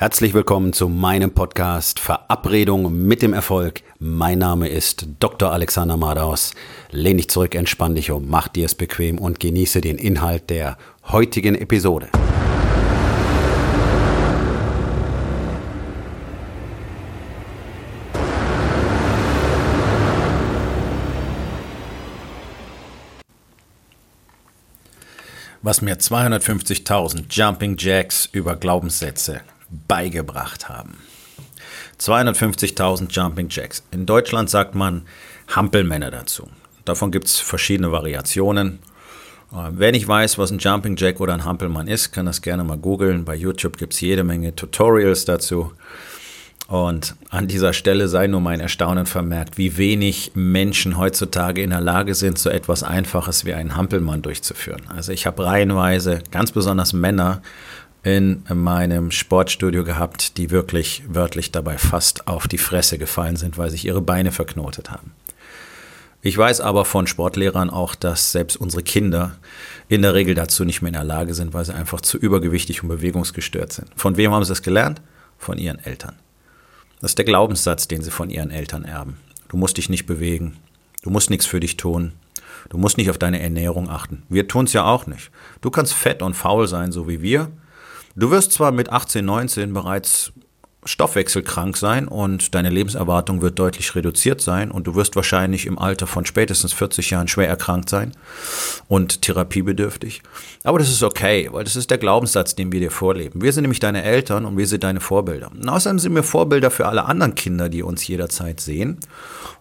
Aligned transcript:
Herzlich 0.00 0.32
willkommen 0.32 0.72
zu 0.72 0.88
meinem 0.88 1.32
Podcast 1.32 1.98
Verabredung 1.98 3.04
mit 3.08 3.20
dem 3.20 3.32
Erfolg. 3.32 3.82
Mein 3.98 4.38
Name 4.38 4.68
ist 4.68 5.08
Dr. 5.18 5.50
Alexander 5.50 5.96
Madaus. 5.96 6.54
Lehn 6.92 7.16
dich 7.16 7.28
zurück, 7.28 7.56
entspann 7.56 7.96
dich 7.96 8.12
um, 8.12 8.28
mach 8.28 8.46
dir 8.46 8.66
es 8.66 8.76
bequem 8.76 9.18
und 9.18 9.40
genieße 9.40 9.80
den 9.80 9.98
Inhalt 9.98 10.50
der 10.50 10.78
heutigen 11.08 11.56
Episode. 11.56 12.10
Was 25.62 25.82
mir 25.82 25.96
250.000 25.96 27.24
Jumping 27.30 27.74
Jacks 27.76 28.28
über 28.30 28.54
Glaubenssätze 28.54 29.40
beigebracht 29.70 30.68
haben. 30.68 30.98
250.000 32.00 33.10
Jumping 33.10 33.48
Jacks. 33.50 33.82
In 33.90 34.06
Deutschland 34.06 34.50
sagt 34.50 34.74
man 34.74 35.02
Hampelmänner 35.48 36.10
dazu. 36.10 36.48
Davon 36.84 37.10
gibt 37.10 37.26
es 37.26 37.38
verschiedene 37.38 37.92
Variationen. 37.92 38.78
Äh, 39.52 39.70
wer 39.72 39.92
nicht 39.92 40.06
weiß, 40.06 40.38
was 40.38 40.50
ein 40.50 40.58
Jumping 40.58 40.96
Jack 40.96 41.20
oder 41.20 41.34
ein 41.34 41.44
Hampelmann 41.44 41.88
ist, 41.88 42.12
kann 42.12 42.26
das 42.26 42.42
gerne 42.42 42.64
mal 42.64 42.78
googeln. 42.78 43.24
Bei 43.24 43.34
YouTube 43.34 43.76
gibt 43.76 43.94
es 43.94 44.00
jede 44.00 44.24
Menge 44.24 44.54
Tutorials 44.54 45.24
dazu. 45.24 45.72
Und 46.68 47.16
an 47.30 47.48
dieser 47.48 47.72
Stelle 47.72 48.08
sei 48.08 48.26
nur 48.26 48.42
mein 48.42 48.60
Erstaunen 48.60 49.06
vermerkt, 49.06 49.56
wie 49.56 49.78
wenig 49.78 50.32
Menschen 50.34 50.98
heutzutage 50.98 51.62
in 51.62 51.70
der 51.70 51.80
Lage 51.80 52.14
sind, 52.14 52.38
so 52.38 52.50
etwas 52.50 52.82
Einfaches 52.82 53.46
wie 53.46 53.54
einen 53.54 53.74
Hampelmann 53.74 54.20
durchzuführen. 54.20 54.82
Also 54.94 55.12
ich 55.12 55.26
habe 55.26 55.46
reihenweise, 55.46 56.22
ganz 56.30 56.52
besonders 56.52 56.92
Männer, 56.92 57.40
in 58.02 58.42
meinem 58.52 59.10
Sportstudio 59.10 59.84
gehabt, 59.84 60.36
die 60.38 60.50
wirklich 60.50 61.02
wörtlich 61.08 61.52
dabei 61.52 61.78
fast 61.78 62.28
auf 62.28 62.48
die 62.48 62.58
Fresse 62.58 62.98
gefallen 62.98 63.36
sind, 63.36 63.58
weil 63.58 63.70
sich 63.70 63.84
ihre 63.84 64.00
Beine 64.00 64.32
verknotet 64.32 64.90
haben. 64.90 65.12
Ich 66.20 66.36
weiß 66.36 66.60
aber 66.60 66.84
von 66.84 67.06
Sportlehrern 67.06 67.70
auch, 67.70 67.94
dass 67.94 68.32
selbst 68.32 68.56
unsere 68.56 68.82
Kinder 68.82 69.36
in 69.88 70.02
der 70.02 70.14
Regel 70.14 70.34
dazu 70.34 70.64
nicht 70.64 70.82
mehr 70.82 70.88
in 70.88 70.94
der 70.94 71.04
Lage 71.04 71.32
sind, 71.32 71.54
weil 71.54 71.64
sie 71.64 71.74
einfach 71.74 72.00
zu 72.00 72.18
übergewichtig 72.18 72.82
und 72.82 72.88
bewegungsgestört 72.88 73.72
sind. 73.72 73.88
Von 73.94 74.16
wem 74.16 74.32
haben 74.32 74.44
sie 74.44 74.50
das 74.50 74.62
gelernt? 74.62 75.00
Von 75.38 75.58
ihren 75.58 75.78
Eltern. 75.78 76.16
Das 77.00 77.12
ist 77.12 77.18
der 77.18 77.24
Glaubenssatz, 77.24 77.86
den 77.86 78.02
sie 78.02 78.10
von 78.10 78.30
ihren 78.30 78.50
Eltern 78.50 78.84
erben. 78.84 79.18
Du 79.48 79.56
musst 79.56 79.76
dich 79.76 79.88
nicht 79.88 80.06
bewegen. 80.06 80.56
Du 81.02 81.10
musst 81.10 81.30
nichts 81.30 81.46
für 81.46 81.60
dich 81.60 81.76
tun. 81.76 82.12
Du 82.68 82.78
musst 82.78 82.98
nicht 82.98 83.10
auf 83.10 83.18
deine 83.18 83.40
Ernährung 83.40 83.88
achten. 83.88 84.24
Wir 84.28 84.48
tun 84.48 84.64
es 84.64 84.72
ja 84.72 84.84
auch 84.84 85.06
nicht. 85.06 85.30
Du 85.60 85.70
kannst 85.70 85.94
fett 85.94 86.22
und 86.22 86.34
faul 86.34 86.66
sein, 86.66 86.90
so 86.90 87.08
wie 87.08 87.22
wir. 87.22 87.50
Du 88.18 88.32
wirst 88.32 88.50
zwar 88.50 88.72
mit 88.72 88.90
18, 88.90 89.24
19 89.24 89.72
bereits 89.72 90.32
stoffwechselkrank 90.84 91.76
sein 91.76 92.06
und 92.06 92.54
deine 92.54 92.70
Lebenserwartung 92.70 93.42
wird 93.42 93.58
deutlich 93.58 93.94
reduziert 93.94 94.40
sein 94.40 94.70
und 94.70 94.86
du 94.86 94.94
wirst 94.94 95.16
wahrscheinlich 95.16 95.66
im 95.66 95.78
Alter 95.78 96.06
von 96.06 96.24
spätestens 96.24 96.72
40 96.72 97.10
Jahren 97.10 97.28
schwer 97.28 97.48
erkrankt 97.48 97.90
sein 97.90 98.12
und 98.86 99.22
therapiebedürftig. 99.22 100.22
Aber 100.62 100.78
das 100.78 100.88
ist 100.88 101.02
okay, 101.02 101.48
weil 101.50 101.64
das 101.64 101.76
ist 101.76 101.90
der 101.90 101.98
Glaubenssatz, 101.98 102.54
den 102.54 102.70
wir 102.70 102.80
dir 102.80 102.92
vorleben. 102.92 103.42
Wir 103.42 103.52
sind 103.52 103.62
nämlich 103.62 103.80
deine 103.80 104.04
Eltern 104.04 104.44
und 104.44 104.56
wir 104.56 104.66
sind 104.66 104.84
deine 104.84 105.00
Vorbilder. 105.00 105.50
Und 105.50 105.68
außerdem 105.68 105.98
sind 105.98 106.14
wir 106.14 106.22
Vorbilder 106.22 106.70
für 106.70 106.86
alle 106.86 107.04
anderen 107.04 107.34
Kinder, 107.34 107.68
die 107.68 107.82
uns 107.82 108.06
jederzeit 108.06 108.60
sehen. 108.60 108.98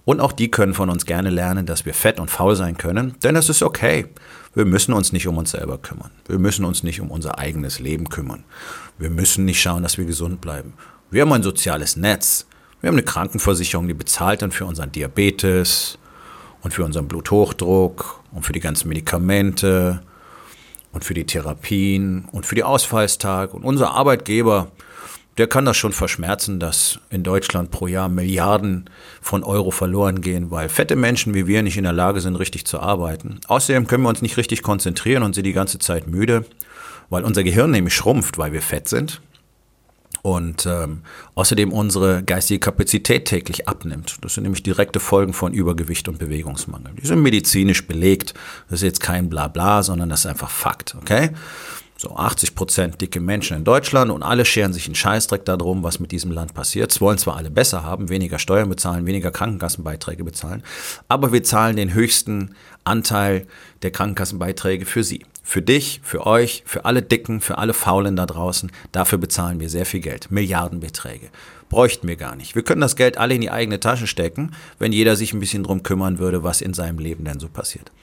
Und 0.05 0.21
auch 0.21 0.31
die 0.31 0.49
können 0.49 0.73
von 0.73 0.89
uns 0.89 1.05
gerne 1.05 1.31
lernen, 1.31 1.65
dass 1.65 1.85
wir 1.85 1.93
fett 1.93 2.19
und 2.19 2.31
faul 2.31 2.55
sein 2.55 2.77
können, 2.77 3.15
denn 3.23 3.35
es 3.35 3.49
ist 3.49 3.63
okay. 3.63 4.05
Wir 4.53 4.65
müssen 4.65 4.93
uns 4.93 5.11
nicht 5.11 5.27
um 5.27 5.37
uns 5.37 5.52
selber 5.52 5.77
kümmern. 5.77 6.11
Wir 6.27 6.39
müssen 6.39 6.63
uns 6.63 6.81
nicht 6.81 7.02
um 7.02 7.11
unser 7.11 7.37
eigenes 7.37 7.79
Leben 7.79 8.09
kümmern. 8.09 8.43
Wir 8.97 9.09
müssen 9.09 9.45
nicht 9.45 9.61
schauen, 9.61 9.83
dass 9.83 9.97
wir 9.97 10.05
gesund 10.05 10.41
bleiben. 10.41 10.73
Wir 11.09 11.22
haben 11.22 11.31
ein 11.31 11.44
soziales 11.44 11.95
Netz. 11.95 12.45
Wir 12.81 12.89
haben 12.89 12.95
eine 12.95 13.03
Krankenversicherung, 13.03 13.88
die 13.88 13.94
bezahlt 13.94 14.41
dann 14.41 14.52
für 14.52 14.66
unseren 14.66 14.91
Diabetes 14.91 15.97
und 16.61 16.73
für 16.73 16.83
unseren 16.83 17.08
Bluthochdruck 17.08 18.22
und 18.31 18.45
für 18.45 18.54
die 18.54 18.59
ganzen 18.59 18.89
Medikamente 18.89 20.02
und 20.92 21.05
für 21.05 21.14
die 21.14 21.26
Therapien 21.26 22.27
und 22.31 22.45
für 22.45 22.55
die 22.55 22.64
Ausfallstage. 22.64 23.54
Und 23.54 23.64
unser 23.64 23.92
Arbeitgeber 23.92 24.71
der 25.37 25.48
kann 25.48 25.65
das 25.65 25.77
schon 25.77 25.93
verschmerzen, 25.93 26.59
dass 26.59 26.99
in 27.11 27.23
Deutschland 27.23 27.70
pro 27.70 27.86
Jahr 27.86 28.10
Milliarden 28.10 28.89
von 29.21 29.43
Euro 29.43 29.70
verloren 29.70 30.21
gehen, 30.21 30.49
weil 30.49 30.67
fette 30.67 30.95
Menschen 30.95 31.36
wie 31.36 31.45
wir 31.45 31.61
nicht 31.61 31.77
in 31.77 31.83
der 31.83 31.93
Lage 31.93 32.21
sind, 32.21 32.36
richtig 32.37 32.65
zu 32.65 32.80
arbeiten. 32.80 33.39
Außerdem 33.48 33.86
können 33.86 34.04
wir 34.04 34.10
uns 34.10 34.23
nicht 34.23 34.37
richtig 34.37 34.64
konzentrieren 34.64 35.23
und 35.23 35.36
sind 35.36 35.45
die 35.45 35.54
ganze 35.54 35.77
Zeit 35.77 36.08
müde, 36.08 36.45
weil 37.10 37.23
unser 37.23 37.43
Gehirn 37.43 37.71
nämlich 37.71 37.93
schrumpft, 37.93 38.39
weil 38.39 38.52
wir 38.52 38.64
fett 38.64 38.89
sind. 38.89 39.21
Und 40.27 40.65
ähm, 40.65 41.04
außerdem 41.36 41.71
unsere 41.71 42.21
geistige 42.21 42.60
Kapazität 42.60 43.23
täglich 43.23 43.70
abnimmt. 43.70 44.17
Das 44.20 44.33
sind 44.33 44.43
nämlich 44.43 44.61
direkte 44.61 44.99
Folgen 44.99 45.32
von 45.32 45.54
Übergewicht 45.54 46.10
und 46.10 46.20
Bewegungsmangel. 46.20 46.92
Die 47.02 47.08
sind 47.08 47.21
medizinisch 47.21 47.88
belegt. 47.88 48.33
Das 48.70 48.80
ist 48.80 48.83
jetzt 48.83 48.99
kein 48.99 49.30
Blabla, 49.30 49.83
sondern 49.83 50.10
das 50.10 50.20
ist 50.20 50.26
einfach 50.26 50.49
Fakt, 50.49 50.98
okay? 51.02 51.30
so 51.99 52.16
80 52.16 52.55
Prozent 52.55 53.02
dicke 53.02 53.20
Menschen 53.20 53.58
in 53.58 53.64
Deutschland 53.64 54.11
und 54.11 54.21
alle 54.21 54.45
scheren 54.45 54.71
sich 54.71 54.86
einen 54.86 54.95
Scheißdreck 54.95 55.45
darum, 55.45 55.82
was 55.82 55.99
mit 55.99 56.11
diesem 56.11 56.32
Land 56.32 56.54
passiert. 56.54 56.92
Es 56.92 57.02
wollen 57.02 57.17
zwar 57.17 57.37
alle 57.37 57.49
besser 57.49 57.83
haben, 57.83 58.10
weniger 58.10 58.37
Steuern 58.37 58.70
bezahlen, 58.70 59.08
weniger 59.08 59.32
Krankenkassenbeiträge 59.32 60.23
bezahlen, 60.23 60.61
aber 61.08 61.32
wir 61.32 61.42
zahlen 61.43 61.76
den 61.76 61.93
höchsten 61.93 62.54
Anteil 62.83 63.48
der 63.82 63.89
Krankenkassenbeiträge 63.89 64.86
für 64.86 65.04
sie. 65.04 65.26
Für 65.49 65.61
dich, 65.61 66.02
für 66.03 66.27
euch, 66.27 66.63
für 66.65 66.83
alle 66.83 67.02
Dicken, 67.02 67.39
für 67.39 67.58
alle 67.58 67.73
Faulen 67.73 68.17
da 68.17 68.25
draußen. 68.25 68.69
Dafür 68.91 69.17
bezahlen 69.17 69.61
wir 69.61 69.69
sehr 69.69 69.85
viel 69.85 70.02
Geld. 70.02 70.30
Milliardenbeträge. 70.30 71.30
Bräuchten 71.69 72.05
wir 72.05 72.17
gar 72.17 72.35
nicht. 72.35 72.53
Wir 72.53 72.63
können 72.63 72.81
das 72.81 72.97
Geld 72.97 73.17
alle 73.17 73.35
in 73.35 73.39
die 73.39 73.49
eigene 73.49 73.80
Tasche 73.80 74.07
stecken, 74.07 74.52
wenn 74.77 74.91
jeder 74.91 75.15
sich 75.15 75.31
ein 75.31 75.39
bisschen 75.39 75.63
drum 75.63 75.83
kümmern 75.83 76.19
würde, 76.19 76.43
was 76.43 76.59
in 76.59 76.73
seinem 76.73 76.99
Leben 76.99 77.23
denn 77.23 77.39
so 77.39 77.47
passiert. 77.47 77.93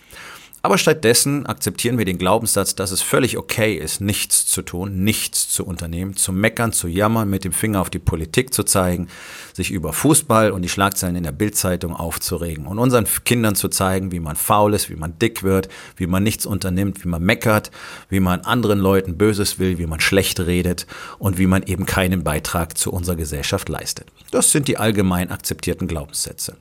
Aber 0.65 0.79
stattdessen 0.79 1.45
akzeptieren 1.45 1.99
wir 1.99 2.07
den 2.07 2.17
Glaubenssatz, 2.17 2.75
dass 2.75 2.91
es 2.91 3.03
völlig 3.03 3.37
okay 3.37 3.75
ist, 3.75 4.01
nichts 4.01 4.47
zu 4.47 4.63
tun, 4.63 5.05
nichts 5.05 5.47
zu 5.51 5.67
unternehmen, 5.67 6.17
zu 6.17 6.33
meckern, 6.33 6.73
zu 6.73 6.89
jammern, 6.89 7.29
mit 7.29 7.45
dem 7.45 7.53
Finger 7.53 7.83
auf 7.83 7.91
die 7.91 7.99
Politik 7.99 8.55
zu 8.55 8.63
zeigen, 8.63 9.09
sich 9.53 9.71
über 9.71 9.93
Fußball 9.93 10.53
und 10.53 10.63
die 10.63 10.71
Schlagzeilen 10.71 11.17
in 11.17 11.25
der 11.25 11.33
Bildzeitung 11.33 11.95
aufzuregen 11.95 12.67
und 12.67 12.79
unseren 12.79 13.07
Kindern 13.27 13.57
zu 13.57 13.69
zeigen, 13.69 14.11
wie 14.11 14.21
man 14.21 14.37
faul 14.37 14.73
ist, 14.73 14.89
wie 14.89 14.97
man 14.97 15.19
dick 15.19 15.43
wird, 15.43 15.69
wie 15.99 16.07
man 16.07 16.23
nichts 16.23 16.47
unternimmt, 16.47 17.05
wie 17.05 17.09
man 17.09 17.23
meckert, 17.23 17.71
wie 18.09 18.21
man 18.21 18.41
anderen 18.41 18.79
Leuten 18.79 19.19
Böses 19.19 19.59
will, 19.59 19.77
wie 19.77 19.87
man 19.87 20.01
schlecht 20.01 20.41
redet 20.41 20.87
und 21.19 21.37
wie 21.37 21.47
man 21.47 21.65
eben 21.65 21.85
keinen 21.85 22.25
Beitrag 22.25 22.79
zu 22.79 22.91
unserer 22.91 23.17
Gesellschaft 23.17 23.69
leistet. 23.69 24.07
Das 24.31 24.51
sind 24.51 24.67
die 24.67 24.79
allgemein 24.79 25.31
akzeptierten 25.31 25.89
Glaubenssätze. 25.89 26.57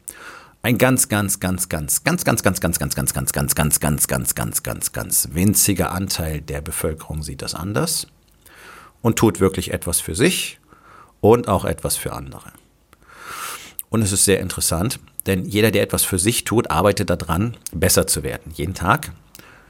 Ein 0.65 0.77
ganz, 0.77 1.09
ganz, 1.09 1.41
ganz, 1.41 1.67
ganz, 1.67 2.05
ganz, 2.05 2.23
ganz, 2.23 2.41
ganz, 2.41 2.61
ganz, 2.61 2.79
ganz, 2.79 2.95
ganz, 2.95 3.11
ganz, 3.11 3.33
ganz, 3.33 3.51
ganz, 3.51 3.91
ganz, 3.91 4.13
ganz, 4.13 4.33
ganz, 4.33 4.63
ganz, 4.63 4.93
ganz 4.93 5.29
winziger 5.33 5.91
Anteil 5.91 6.39
der 6.39 6.61
Bevölkerung 6.61 7.21
sieht 7.21 7.41
das 7.41 7.53
anders 7.53 8.07
und 9.01 9.19
tut 9.19 9.41
wirklich 9.41 9.73
etwas 9.73 9.99
für 9.99 10.15
sich 10.15 10.61
und 11.19 11.49
auch 11.49 11.65
etwas 11.65 11.97
für 11.97 12.13
andere. 12.13 12.53
Und 13.89 14.03
es 14.03 14.13
ist 14.13 14.23
sehr 14.23 14.39
interessant, 14.39 15.01
denn 15.25 15.43
jeder, 15.43 15.69
der 15.69 15.83
etwas 15.83 16.05
für 16.05 16.17
sich 16.17 16.45
tut, 16.45 16.71
arbeitet 16.71 17.09
daran, 17.09 17.57
besser 17.73 18.07
zu 18.07 18.23
werden. 18.23 18.53
Jeden 18.55 18.73
Tag 18.73 19.11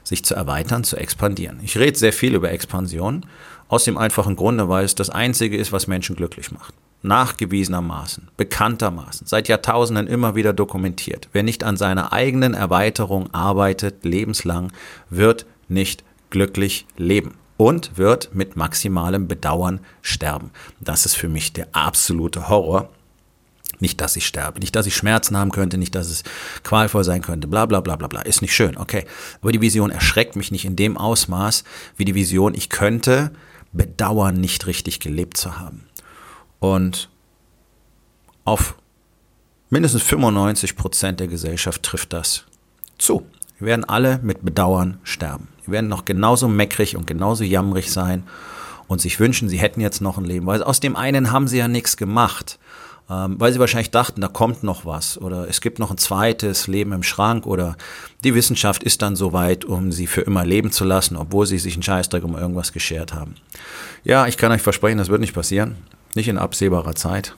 sich 0.04 0.24
zu 0.24 0.36
erweitern, 0.36 0.84
zu 0.84 0.98
expandieren. 0.98 1.60
Ich 1.64 1.76
rede 1.76 1.98
sehr 1.98 2.14
viel 2.14 2.36
über 2.36 2.52
Expansion, 2.52 3.26
aus 3.74 3.84
dem 3.84 3.98
einfachen 3.98 4.36
Grunde, 4.36 4.70
weil 4.70 4.86
es 4.86 4.96
das 4.96 5.10
Einzige 5.10 5.58
ist, 5.58 5.72
was 5.72 5.88
Menschen 5.88 6.16
glücklich 6.16 6.52
macht 6.52 6.74
nachgewiesenermaßen, 7.04 8.30
bekanntermaßen, 8.38 9.28
seit 9.28 9.50
Jahrtausenden 9.50 10.08
immer 10.08 10.36
wieder 10.36 10.54
dokumentiert. 10.54 11.28
Wer 11.34 11.44
nicht 11.44 11.64
an 11.66 11.76
seiner 11.76 12.14
eigenen 12.14 12.54
Erweiterung 12.54 13.34
arbeitet, 13.34 14.06
lebenslang, 14.06 14.72
wird 15.10 15.46
nicht 15.68 16.04
glücklich 16.30 16.86
leben 16.96 17.34
und 17.58 17.98
wird 17.98 18.34
mit 18.34 18.56
maximalem 18.56 19.28
Bedauern 19.28 19.82
sterben. 20.02 20.52
Das 20.80 21.06
ist 21.06 21.16
für 21.16 21.28
mich 21.28 21.52
der 21.52 21.68
absolute 21.74 22.48
Horror. 22.48 22.90
Nicht, 23.80 24.00
dass 24.00 24.16
ich 24.16 24.26
sterbe, 24.26 24.62
nicht, 24.62 24.76
dass 24.76 24.86
ich 24.86 24.96
Schmerzen 24.96 25.36
haben 25.36 25.52
könnte, 25.52 25.78
nicht, 25.78 25.94
dass 25.94 26.10
es 26.10 26.24
qualvoll 26.64 27.04
sein 27.04 27.22
könnte, 27.22 27.50
bla 27.50 27.66
bla 27.66 27.82
bla 27.82 27.98
bla 27.98 28.08
bla. 28.08 28.22
Ist 28.22 28.42
nicht 28.42 28.56
schön, 28.56 28.78
okay. 28.78 29.04
Aber 29.42 29.52
die 29.52 29.60
Vision 29.60 29.92
erschreckt 29.92 30.38
mich 30.38 30.52
nicht 30.52 30.64
in 30.64 30.78
dem 30.78 30.96
Ausmaß, 30.98 31.66
wie 31.98 32.06
die 32.06 32.16
Vision, 32.16 32.56
ich 32.56 32.70
könnte 32.70 33.32
bedauern, 33.74 34.36
nicht 34.36 34.68
richtig 34.68 35.00
gelebt 35.00 35.38
zu 35.38 35.60
haben. 35.60 35.86
Und 36.60 37.10
auf 38.46 38.76
mindestens 39.70 40.04
95 40.04 40.76
Prozent 40.76 41.20
der 41.20 41.28
Gesellschaft 41.28 41.84
trifft 41.84 42.14
das 42.14 42.46
zu. 42.98 43.26
Wir 43.58 43.68
werden 43.68 43.86
alle 43.86 44.20
mit 44.24 44.44
Bedauern 44.46 45.00
sterben. 45.04 45.48
Wir 45.66 45.74
werden 45.74 45.90
noch 45.90 46.06
genauso 46.06 46.48
meckrig 46.48 46.96
und 46.96 47.08
genauso 47.08 47.44
jammerig 47.44 47.92
sein 47.92 48.24
und 48.88 49.02
sich 49.02 49.20
wünschen, 49.20 49.50
sie 49.50 49.58
hätten 49.58 49.82
jetzt 49.82 50.02
noch 50.02 50.18
ein 50.18 50.26
Leben. 50.26 50.46
Weil 50.46 50.64
aus 50.64 50.80
dem 50.80 50.96
einen 50.96 51.32
haben 51.32 51.48
sie 51.48 51.58
ja 51.58 51.68
nichts 51.68 51.98
gemacht. 51.98 52.60
Ähm, 53.10 53.36
weil 53.40 53.52
sie 53.52 53.60
wahrscheinlich 53.60 53.92
dachten, 53.92 54.22
da 54.22 54.28
kommt 54.28 54.64
noch 54.64 54.86
was 54.86 55.18
oder 55.18 55.48
es 55.50 55.62
gibt 55.62 55.80
noch 55.80 55.92
ein 55.92 55.98
zweites 55.98 56.68
Leben 56.68 56.94
im 56.94 57.04
Schrank 57.04 57.46
oder 57.46 57.76
die 58.24 58.34
Wissenschaft 58.34 58.84
ist 58.84 59.02
dann 59.02 59.16
so 59.16 59.34
weit, 59.34 59.66
um 59.66 59.92
sie 59.92 60.08
für 60.08 60.22
immer 60.22 60.46
leben 60.46 60.72
zu 60.72 60.86
lassen, 60.86 61.18
obwohl 61.18 61.46
sie 61.46 61.60
sich 61.60 61.74
einen 61.74 61.84
Scheißdreck 61.84 62.24
um 62.24 62.38
irgendwas 62.38 62.72
geschert 62.72 63.14
haben. 63.14 63.36
Ja, 64.04 64.28
ich 64.28 64.38
kann 64.38 64.52
euch 64.52 64.62
versprechen, 64.62 64.98
das 64.98 65.10
wird 65.10 65.22
nicht 65.22 65.34
passieren, 65.34 65.78
nicht 66.16 66.28
in 66.28 66.38
absehbarer 66.38 66.96
Zeit. 66.96 67.36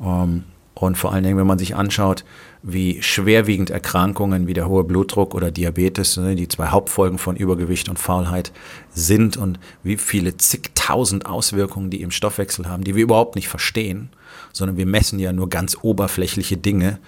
Ähm, 0.00 0.44
und 0.74 0.96
vor 0.96 1.12
allen 1.12 1.24
Dingen, 1.24 1.36
wenn 1.36 1.46
man 1.46 1.58
sich 1.58 1.74
anschaut, 1.74 2.24
wie 2.62 3.02
schwerwiegend 3.02 3.70
Erkrankungen 3.70 4.46
wie 4.46 4.54
der 4.54 4.68
hohe 4.68 4.84
Blutdruck 4.84 5.34
oder 5.34 5.50
Diabetes, 5.50 6.16
ne, 6.16 6.34
die 6.34 6.48
zwei 6.48 6.68
Hauptfolgen 6.68 7.18
von 7.18 7.36
Übergewicht 7.36 7.88
und 7.88 7.98
Faulheit 7.98 8.52
sind 8.90 9.36
und 9.36 9.58
wie 9.82 9.96
viele 9.96 10.36
zigtausend 10.36 11.26
Auswirkungen 11.26 11.90
die 11.90 12.02
im 12.02 12.10
Stoffwechsel 12.10 12.68
haben, 12.68 12.84
die 12.84 12.94
wir 12.94 13.02
überhaupt 13.02 13.36
nicht 13.36 13.48
verstehen, 13.48 14.10
sondern 14.52 14.76
wir 14.76 14.86
messen 14.86 15.18
ja 15.18 15.32
nur 15.32 15.48
ganz 15.48 15.76
oberflächliche 15.82 16.56
Dinge 16.56 16.98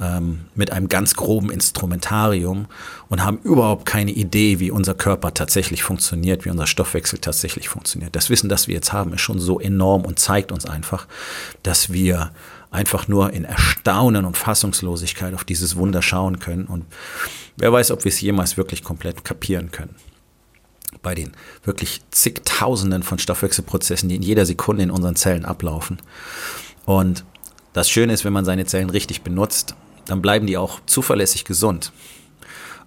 ähm, 0.00 0.40
mit 0.54 0.72
einem 0.72 0.88
ganz 0.88 1.14
groben 1.14 1.50
Instrumentarium 1.50 2.66
und 3.08 3.24
haben 3.24 3.38
überhaupt 3.42 3.86
keine 3.86 4.12
Idee, 4.12 4.60
wie 4.60 4.70
unser 4.70 4.94
Körper 4.94 5.34
tatsächlich 5.34 5.82
funktioniert, 5.82 6.44
wie 6.44 6.50
unser 6.50 6.66
Stoffwechsel 6.66 7.18
tatsächlich 7.18 7.68
funktioniert. 7.68 8.14
Das 8.14 8.30
Wissen, 8.30 8.48
das 8.48 8.68
wir 8.68 8.74
jetzt 8.74 8.92
haben, 8.92 9.12
ist 9.12 9.20
schon 9.20 9.38
so 9.38 9.60
enorm 9.60 10.04
und 10.04 10.18
zeigt 10.18 10.52
uns 10.52 10.66
einfach, 10.66 11.06
dass 11.62 11.92
wir 11.92 12.30
einfach 12.70 13.08
nur 13.08 13.32
in 13.32 13.44
Erstaunen 13.44 14.24
und 14.24 14.36
Fassungslosigkeit 14.36 15.34
auf 15.34 15.44
dieses 15.44 15.76
Wunder 15.76 16.02
schauen 16.02 16.38
können. 16.38 16.66
Und 16.66 16.84
wer 17.56 17.72
weiß, 17.72 17.90
ob 17.90 18.04
wir 18.04 18.10
es 18.10 18.20
jemals 18.20 18.56
wirklich 18.56 18.84
komplett 18.84 19.24
kapieren 19.24 19.70
können. 19.70 19.94
Bei 21.02 21.14
den 21.14 21.32
wirklich 21.64 22.00
zigtausenden 22.10 23.02
von 23.02 23.18
Stoffwechselprozessen, 23.18 24.08
die 24.08 24.16
in 24.16 24.22
jeder 24.22 24.46
Sekunde 24.46 24.82
in 24.82 24.90
unseren 24.90 25.16
Zellen 25.16 25.44
ablaufen. 25.44 26.00
Und 26.84 27.24
das 27.72 27.90
Schöne 27.90 28.12
ist, 28.12 28.24
wenn 28.24 28.32
man 28.32 28.44
seine 28.44 28.66
Zellen 28.66 28.90
richtig 28.90 29.22
benutzt, 29.22 29.74
dann 30.06 30.22
bleiben 30.22 30.46
die 30.46 30.56
auch 30.56 30.80
zuverlässig 30.86 31.44
gesund. 31.44 31.92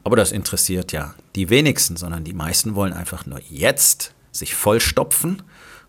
Aber 0.03 0.15
das 0.15 0.31
interessiert 0.31 0.91
ja 0.91 1.13
die 1.35 1.49
wenigsten, 1.49 1.95
sondern 1.95 2.23
die 2.23 2.33
meisten 2.33 2.75
wollen 2.75 2.93
einfach 2.93 3.25
nur 3.25 3.39
jetzt 3.49 4.13
sich 4.31 4.55
vollstopfen 4.55 5.43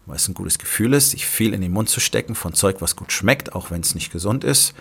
weil 0.06 0.16
es 0.16 0.28
ein 0.28 0.34
gutes 0.34 0.58
Gefühl 0.58 0.94
ist, 0.94 1.10
sich 1.10 1.26
viel 1.26 1.54
in 1.54 1.60
den 1.60 1.72
Mund 1.72 1.88
zu 1.88 2.00
stecken 2.00 2.34
von 2.34 2.54
Zeug, 2.54 2.76
was 2.80 2.96
gut 2.96 3.12
schmeckt, 3.12 3.54
auch 3.54 3.70
wenn 3.70 3.80
es 3.80 3.94
nicht 3.94 4.12
gesund 4.12 4.44
ist. 4.44 4.74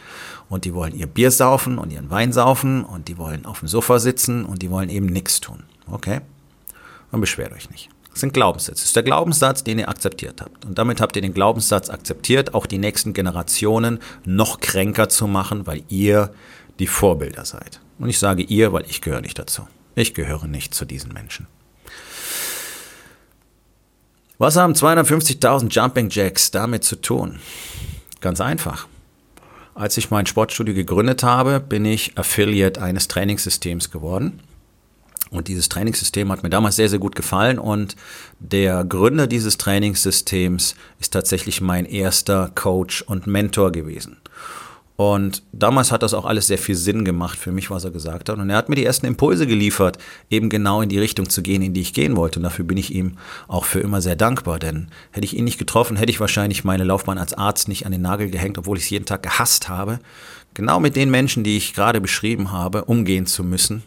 Und 0.50 0.66
die 0.66 0.74
wollen 0.74 0.96
ihr 0.96 1.08
Bier 1.08 1.32
saufen 1.32 1.78
und 1.78 1.92
ihren 1.92 2.10
Wein 2.10 2.34
saufen 2.34 2.84
und 2.84 3.08
die 3.08 3.18
wollen 3.18 3.46
auf 3.46 3.60
dem 3.60 3.68
Sofa 3.68 4.00
sitzen 4.00 4.46
und 4.46 4.62
die 4.62 4.72
wollen 4.72 4.90
eben 4.90 5.06
nichts 5.06 5.40
tun. 5.40 5.64
Okay? 5.90 6.22
Und 7.12 7.22
beschwert 7.22 7.54
euch 7.54 7.70
nicht. 7.70 7.90
Das 8.10 8.20
sind 8.20 8.34
Glaubenssätze. 8.34 8.82
Das 8.82 8.86
ist 8.86 8.96
der 8.96 9.04
Glaubenssatz, 9.04 9.64
den 9.64 9.80
ihr 9.80 9.88
akzeptiert 9.88 10.42
habt. 10.42 10.66
Und 10.66 10.78
damit 10.78 11.00
habt 11.00 11.16
ihr 11.16 11.22
den 11.22 11.34
Glaubenssatz 11.34 11.90
akzeptiert, 11.90 12.54
auch 12.54 12.66
die 12.66 12.78
nächsten 12.78 13.14
Generationen 13.14 14.00
noch 14.26 14.60
kränker 14.60 15.08
zu 15.08 15.28
machen, 15.28 15.66
weil 15.66 15.84
ihr 15.88 16.34
die 16.80 16.88
Vorbilder 16.88 17.46
seid. 17.46 17.80
Und 18.00 18.10
ich 18.10 18.20
sage 18.20 18.44
ihr, 18.44 18.74
weil 18.74 18.86
ich 18.90 19.02
gehöre 19.02 19.22
nicht 19.22 19.40
dazu. 19.40 19.68
Ich 19.96 20.14
gehöre 20.14 20.48
nicht 20.48 20.74
zu 20.74 20.86
diesen 20.86 21.14
Menschen. 21.14 21.48
Was 24.42 24.56
haben 24.56 24.74
250.000 24.74 25.70
Jumping 25.70 26.10
Jacks 26.10 26.50
damit 26.50 26.84
zu 26.84 26.96
tun? 26.96 27.38
Ganz 28.22 28.42
einfach. 28.42 28.88
Als 29.76 29.98
ich 29.98 30.10
mein 30.10 30.26
Sportstudio 30.26 30.74
gegründet 30.74 31.22
habe, 31.22 31.60
bin 31.60 31.86
ich 31.86 32.18
Affiliate 32.18 32.82
eines 32.82 33.08
Trainingssystems 33.08 33.92
geworden. 33.92 34.40
Und 35.30 35.48
dieses 35.48 35.70
Trainingssystem 35.70 36.32
hat 36.32 36.42
mir 36.42 36.50
damals 36.50 36.76
sehr, 36.76 36.90
sehr 36.90 36.98
gut 36.98 37.16
gefallen. 37.16 37.60
Und 37.60 37.96
der 38.40 38.84
Gründer 38.84 39.28
dieses 39.28 39.58
Trainingssystems 39.58 40.74
ist 41.00 41.14
tatsächlich 41.14 41.62
mein 41.62 41.86
erster 41.86 42.50
Coach 42.56 43.04
und 43.04 43.28
Mentor 43.28 43.72
gewesen. 43.72 44.18
Und 45.02 45.42
damals 45.52 45.92
hat 45.92 46.04
das 46.04 46.14
auch 46.14 46.26
alles 46.26 46.46
sehr 46.46 46.60
viel 46.60 46.76
Sinn 46.76 47.04
gemacht 47.04 47.40
für 47.40 47.52
mich, 47.52 47.72
was 47.72 47.84
er 47.84 47.90
gesagt 47.90 48.30
hat. 48.30 48.38
Und 48.38 48.52
er 48.52 48.56
hat 48.56 48.70
mir 48.70 48.76
die 48.76 48.86
ersten 48.86 49.08
Impulse 49.08 49.48
geliefert, 49.48 49.98
eben 50.30 50.48
genau 50.48 50.84
in 50.84 50.90
die 50.90 51.00
Richtung 51.00 51.28
zu 51.28 51.42
gehen, 51.42 51.64
in 51.64 51.74
die 51.74 51.82
ich 51.82 51.96
gehen 51.96 52.16
wollte. 52.16 52.38
Und 52.38 52.44
dafür 52.44 52.66
bin 52.66 52.78
ich 52.78 52.94
ihm 52.94 53.18
auch 53.48 53.66
für 53.66 53.80
immer 53.80 54.00
sehr 54.00 54.16
dankbar. 54.16 54.60
Denn 54.60 54.90
hätte 55.10 55.26
ich 55.26 55.36
ihn 55.36 55.44
nicht 55.44 55.58
getroffen, 55.58 55.98
hätte 55.98 56.12
ich 56.12 56.20
wahrscheinlich 56.20 56.64
meine 56.66 56.84
Laufbahn 56.84 57.18
als 57.18 57.34
Arzt 57.34 57.68
nicht 57.68 57.88
an 57.88 57.94
den 57.94 58.04
Nagel 58.04 58.30
gehängt, 58.30 58.60
obwohl 58.60 58.78
ich 58.78 58.84
es 58.84 58.90
jeden 58.92 59.08
Tag 59.08 59.24
gehasst 59.24 59.70
habe. 59.70 59.98
Genau 60.54 60.80
mit 60.80 60.96
den 60.96 61.10
Menschen, 61.10 61.44
die 61.44 61.58
ich 61.58 61.74
gerade 61.74 62.00
beschrieben 62.00 62.52
habe, 62.52 62.86
umgehen 62.86 63.26
zu 63.26 63.44
müssen, 63.44 63.82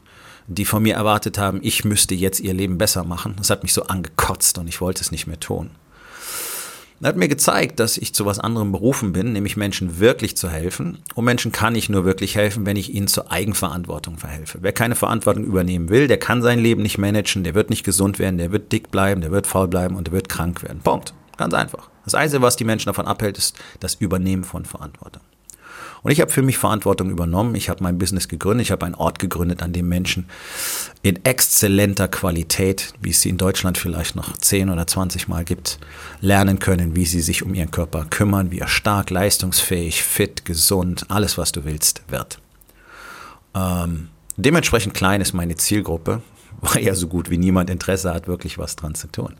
die 0.48 0.64
von 0.64 0.82
mir 0.82 0.96
erwartet 0.96 1.38
haben, 1.38 1.60
ich 1.62 1.84
müsste 1.84 2.16
jetzt 2.16 2.40
ihr 2.40 2.54
Leben 2.54 2.76
besser 2.76 3.04
machen. 3.04 3.36
Das 3.38 3.50
hat 3.50 3.62
mich 3.62 3.72
so 3.72 3.84
angekotzt 3.84 4.58
und 4.58 4.66
ich 4.66 4.80
wollte 4.80 5.02
es 5.02 5.12
nicht 5.12 5.28
mehr 5.28 5.38
tun. 5.38 5.70
Er 7.00 7.08
hat 7.08 7.16
mir 7.16 7.28
gezeigt, 7.28 7.80
dass 7.80 7.98
ich 7.98 8.14
zu 8.14 8.24
was 8.24 8.38
anderem 8.38 8.72
berufen 8.72 9.12
bin, 9.12 9.32
nämlich 9.32 9.56
Menschen 9.56 9.98
wirklich 9.98 10.36
zu 10.36 10.48
helfen. 10.48 10.98
Und 11.14 11.24
Menschen 11.24 11.52
kann 11.52 11.74
ich 11.74 11.88
nur 11.88 12.04
wirklich 12.04 12.36
helfen, 12.36 12.64
wenn 12.66 12.76
ich 12.76 12.94
ihnen 12.94 13.08
zur 13.08 13.30
Eigenverantwortung 13.30 14.16
verhelfe. 14.16 14.58
Wer 14.62 14.72
keine 14.72 14.94
Verantwortung 14.94 15.44
übernehmen 15.44 15.90
will, 15.90 16.08
der 16.08 16.18
kann 16.18 16.40
sein 16.40 16.58
Leben 16.58 16.82
nicht 16.82 16.98
managen, 16.98 17.44
der 17.44 17.54
wird 17.54 17.68
nicht 17.68 17.84
gesund 17.84 18.18
werden, 18.18 18.38
der 18.38 18.52
wird 18.52 18.72
dick 18.72 18.90
bleiben, 18.90 19.20
der 19.20 19.32
wird 19.32 19.46
faul 19.46 19.68
bleiben 19.68 19.96
und 19.96 20.06
der 20.06 20.14
wird 20.14 20.28
krank 20.28 20.62
werden. 20.62 20.80
Punkt. 20.82 21.12
Ganz 21.36 21.52
einfach. 21.52 21.90
Das 22.04 22.14
Einzige, 22.14 22.42
was 22.42 22.56
die 22.56 22.64
Menschen 22.64 22.86
davon 22.86 23.06
abhält, 23.06 23.38
ist 23.38 23.58
das 23.80 23.94
Übernehmen 23.94 24.44
von 24.44 24.64
Verantwortung. 24.64 25.22
Und 26.04 26.10
ich 26.10 26.20
habe 26.20 26.30
für 26.30 26.42
mich 26.42 26.58
Verantwortung 26.58 27.10
übernommen. 27.10 27.54
Ich 27.54 27.70
habe 27.70 27.82
mein 27.82 27.96
Business 27.96 28.28
gegründet. 28.28 28.66
Ich 28.66 28.70
habe 28.70 28.84
einen 28.84 28.94
Ort 28.94 29.18
gegründet, 29.18 29.62
an 29.62 29.72
dem 29.72 29.88
Menschen 29.88 30.26
in 31.02 31.24
exzellenter 31.24 32.08
Qualität, 32.08 32.92
wie 33.00 33.08
es 33.08 33.22
sie 33.22 33.30
in 33.30 33.38
Deutschland 33.38 33.78
vielleicht 33.78 34.14
noch 34.14 34.36
10 34.36 34.68
oder 34.68 34.86
20 34.86 35.28
Mal 35.28 35.44
gibt, 35.44 35.78
lernen 36.20 36.58
können, 36.58 36.94
wie 36.94 37.06
sie 37.06 37.22
sich 37.22 37.42
um 37.42 37.54
ihren 37.54 37.70
Körper 37.70 38.04
kümmern, 38.04 38.50
wie 38.50 38.58
er 38.58 38.68
stark, 38.68 39.08
leistungsfähig, 39.08 40.02
fit, 40.02 40.44
gesund, 40.44 41.06
alles, 41.08 41.38
was 41.38 41.52
du 41.52 41.64
willst, 41.64 42.02
wird. 42.08 42.38
Ähm, 43.54 44.08
dementsprechend 44.36 44.92
klein 44.92 45.22
ist 45.22 45.32
meine 45.32 45.56
Zielgruppe, 45.56 46.20
weil 46.60 46.84
ja 46.84 46.94
so 46.94 47.08
gut 47.08 47.30
wie 47.30 47.38
niemand 47.38 47.70
Interesse 47.70 48.12
hat, 48.12 48.28
wirklich 48.28 48.58
was 48.58 48.76
dran 48.76 48.94
zu 48.94 49.10
tun. 49.10 49.36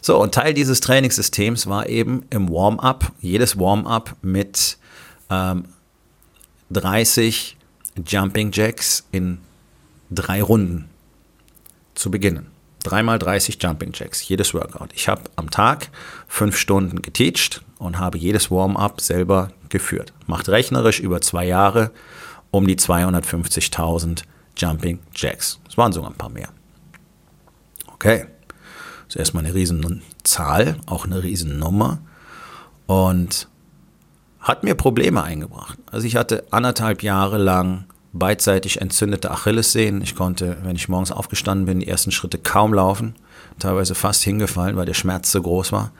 So, 0.00 0.22
und 0.22 0.32
Teil 0.32 0.54
dieses 0.54 0.78
Trainingssystems 0.78 1.66
war 1.66 1.88
eben 1.88 2.22
im 2.30 2.48
Warm-up, 2.48 3.10
jedes 3.20 3.58
Warm-up 3.58 4.14
mit 4.22 4.78
ähm, 5.28 5.64
30 6.70 7.56
Jumping 8.06 8.52
Jacks 8.52 9.06
in 9.10 9.38
drei 10.10 10.42
Runden 10.42 10.88
zu 11.94 12.10
beginnen. 12.10 12.46
Dreimal 12.82 13.18
30 13.18 13.58
Jumping 13.60 13.92
Jacks, 13.92 14.26
jedes 14.28 14.54
Workout. 14.54 14.92
Ich 14.94 15.08
habe 15.08 15.22
am 15.36 15.50
Tag 15.50 15.90
fünf 16.28 16.56
Stunden 16.56 17.02
geteacht 17.02 17.62
und 17.78 17.98
habe 17.98 18.18
jedes 18.18 18.50
Warm-up 18.50 19.00
selber 19.00 19.50
geführt. 19.68 20.12
Macht 20.26 20.48
rechnerisch 20.48 21.00
über 21.00 21.20
zwei 21.20 21.44
Jahre 21.44 21.90
um 22.50 22.66
die 22.66 22.76
250.000 22.76 24.22
Jumping 24.56 25.00
Jacks. 25.14 25.60
Das 25.64 25.76
waren 25.76 25.92
sogar 25.92 26.10
ein 26.10 26.16
paar 26.16 26.30
mehr. 26.30 26.48
Okay, 27.92 28.26
das 29.06 29.16
ist 29.16 29.16
erstmal 29.16 29.44
eine 29.44 29.54
riesen 29.54 30.02
Zahl, 30.22 30.76
auch 30.86 31.04
eine 31.04 31.22
riesen 31.22 31.58
Nummer. 31.58 31.98
Und 32.86 33.48
hat 34.40 34.64
mir 34.64 34.74
Probleme 34.74 35.22
eingebracht. 35.22 35.78
Also 35.90 36.06
ich 36.06 36.16
hatte 36.16 36.44
anderthalb 36.50 37.02
Jahre 37.02 37.38
lang 37.38 37.84
beidseitig 38.12 38.80
entzündete 38.80 39.30
Achillessehnen. 39.30 40.02
Ich 40.02 40.14
konnte, 40.14 40.56
wenn 40.62 40.76
ich 40.76 40.88
morgens 40.88 41.12
aufgestanden 41.12 41.66
bin, 41.66 41.80
die 41.80 41.88
ersten 41.88 42.10
Schritte 42.10 42.38
kaum 42.38 42.72
laufen, 42.72 43.14
teilweise 43.58 43.94
fast 43.94 44.22
hingefallen, 44.22 44.76
weil 44.76 44.86
der 44.86 44.94
Schmerz 44.94 45.30
so 45.30 45.42
groß 45.42 45.72
war. 45.72 45.92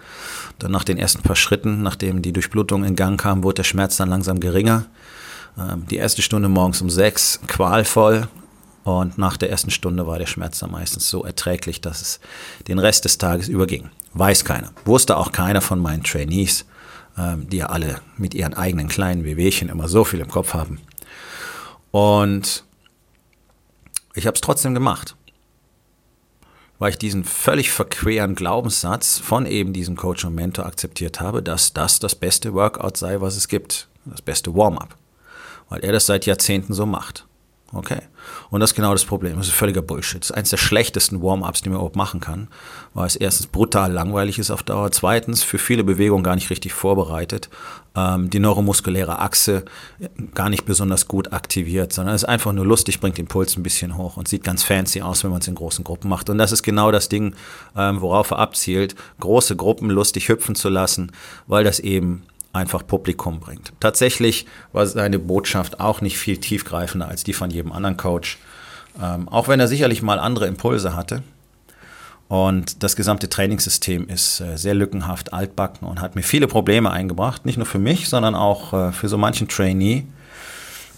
Dann 0.59 0.73
nach 0.73 0.85
den 0.85 0.99
ersten 0.99 1.23
paar 1.23 1.37
Schritten, 1.37 1.83
nachdem 1.83 2.23
die 2.23 2.33
Durchblutung 2.33 2.85
in 2.85 2.97
Gang 2.97 3.21
kam, 3.21 3.43
wurde 3.43 3.57
der 3.57 3.65
Schmerz 3.65 3.97
dann 3.97 4.09
langsam 4.09 4.41
geringer. 4.41 4.87
Ähm, 5.59 5.87
die 5.91 5.97
erste 5.97 6.23
Stunde 6.23 6.49
morgens 6.49 6.81
um 6.81 6.91
sechs, 6.91 7.41
qualvoll. 7.47 8.29
Und 8.85 9.19
nach 9.19 9.37
der 9.37 9.51
ersten 9.51 9.71
Stunde 9.71 10.07
war 10.07 10.19
der 10.19 10.27
Schmerz 10.27 10.61
dann 10.61 10.71
meistens 10.71 11.11
so 11.11 11.25
erträglich, 11.25 11.83
dass 11.83 12.01
es 12.01 12.21
den 12.69 12.79
Rest 12.79 13.05
des 13.05 13.19
Tages 13.19 13.49
überging. 13.49 13.91
Weiß 14.15 14.45
keiner. 14.47 14.73
Wusste 14.87 15.19
auch 15.19 15.31
keiner 15.33 15.61
von 15.61 15.79
meinen 15.79 16.03
Trainees 16.03 16.65
die 17.51 17.59
ja 17.59 17.67
alle 17.67 18.01
mit 18.17 18.35
ihren 18.35 18.55
eigenen 18.55 18.89
kleinen 18.89 19.25
Wehwehchen 19.25 19.69
immer 19.69 19.89
so 19.89 20.05
viel 20.05 20.21
im 20.21 20.29
Kopf 20.29 20.55
haben. 20.55 20.81
Und 21.91 22.65
ich 24.15 24.27
habe 24.27 24.35
es 24.35 24.41
trotzdem 24.41 24.75
gemacht, 24.75 25.17
weil 26.79 26.91
ich 26.91 26.99
diesen 26.99 27.25
völlig 27.25 27.71
verqueren 27.71 28.35
Glaubenssatz 28.35 29.19
von 29.19 29.47
eben 29.47 29.73
diesem 29.73 29.97
Coach 29.97 30.25
und 30.25 30.35
Mentor 30.35 30.67
akzeptiert 30.67 31.21
habe, 31.21 31.43
dass 31.43 31.73
das 31.73 31.99
das 31.99 32.15
beste 32.15 32.55
Workout 32.55 32.97
sei, 32.97 33.21
was 33.21 33.37
es 33.37 33.49
gibt, 33.49 33.89
das 34.05 34.23
beste 34.23 34.55
Warm-up, 34.55 34.97
weil 35.69 35.81
er 35.81 35.93
das 35.93 36.07
seit 36.07 36.27
Jahrzehnten 36.27 36.73
so 36.73 36.87
macht. 36.87 37.28
Okay. 37.75 38.01
Und 38.49 38.61
das 38.61 38.71
ist 38.71 38.77
genau 38.77 38.93
das 38.93 39.05
Problem. 39.05 39.37
Das 39.37 39.47
ist 39.47 39.53
völliger 39.53 39.83
Bullshit. 39.83 40.23
Das 40.23 40.31
ist 40.31 40.37
eines 40.37 40.51
der 40.51 40.57
schlechtesten 40.57 41.23
Warm-ups, 41.23 41.61
die 41.61 41.69
man 41.69 41.77
überhaupt 41.77 41.97
machen 41.97 42.19
kann, 42.19 42.49
weil 42.95 43.07
es 43.07 43.15
erstens 43.15 43.47
brutal 43.47 43.93
langweilig 43.93 44.39
ist 44.39 44.51
auf 44.51 44.63
Dauer, 44.63 44.91
zweitens 44.91 45.43
für 45.43 45.59
viele 45.59 45.85
Bewegungen 45.85 46.25
gar 46.25 46.35
nicht 46.35 46.49
richtig 46.49 46.73
vorbereitet, 46.73 47.51
ähm, 47.95 48.31
die 48.31 48.39
neuromuskuläre 48.39 49.19
Achse 49.19 49.67
gar 50.35 50.49
nicht 50.49 50.65
besonders 50.65 51.09
gut 51.09 51.35
aktiviert, 51.35 51.93
sondern 51.93 52.15
es 52.15 52.23
ist 52.23 52.29
einfach 52.29 52.53
nur 52.53 52.65
lustig, 52.65 53.01
bringt 53.01 53.19
den 53.19 53.29
Puls 53.29 53.55
ein 53.59 53.63
bisschen 53.63 53.99
hoch 53.99 54.17
und 54.17 54.29
sieht 54.29 54.45
ganz 54.45 54.63
fancy 54.63 55.03
aus, 55.03 55.23
wenn 55.23 55.31
man 55.31 55.43
es 55.43 55.49
in 55.49 55.55
großen 55.55 55.85
Gruppen 55.85 56.09
macht. 56.09 56.31
Und 56.31 56.39
das 56.39 56.53
ist 56.53 56.63
genau 56.63 56.91
das 56.91 57.11
Ding, 57.11 57.35
ähm, 57.77 58.01
worauf 58.01 58.31
er 58.31 58.39
abzielt, 58.39 58.95
große 59.21 59.57
Gruppen 59.57 59.91
lustig 59.91 60.31
hüpfen 60.31 60.55
zu 60.55 60.71
lassen, 60.71 61.13
weil 61.47 61.65
das 61.65 61.81
eben 61.81 62.23
einfach 62.59 62.87
Publikum 62.87 63.41
bringt. 63.41 63.73
Tatsächlich 63.81 64.47
war 64.73 64.87
seine 64.87 65.19
Botschaft 65.19 65.81
auch 65.81 66.01
nicht 66.01 66.19
viel 66.19 66.39
tiefgreifender 66.39 67.09
als 67.09 67.25
die 67.25 67.33
von 67.33 67.51
jedem 67.51 67.73
anderen 67.73 67.97
Coach. 67.97 68.39
Ähm, 69.01 69.29
auch 69.29 69.49
wenn 69.49 69.61
er 69.61 69.69
sicherlich 69.69 70.03
mal 70.03 70.19
andere 70.19 70.47
Impulse 70.47 70.95
hatte. 70.97 71.23
Und 72.29 72.83
das 72.83 72.95
gesamte 72.95 73.31
Trainingssystem 73.31 74.07
ist 74.09 74.41
äh, 74.41 74.59
sehr 74.59 74.75
lückenhaft, 74.75 75.33
altbacken 75.33 75.89
und 75.89 76.03
hat 76.03 76.15
mir 76.15 76.23
viele 76.23 76.47
Probleme 76.47 76.91
eingebracht. 76.91 77.47
Nicht 77.47 77.57
nur 77.57 77.67
für 77.67 77.79
mich, 77.79 78.09
sondern 78.09 78.35
auch 78.35 78.75
äh, 78.75 78.93
für 78.93 79.09
so 79.09 79.17
manchen 79.17 79.49
Trainee, 79.49 80.05